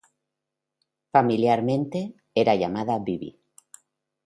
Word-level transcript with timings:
Familiarmente, 1.11 2.15
era 2.33 2.55
llamada 2.55 2.97
"Bibi". 2.97 3.39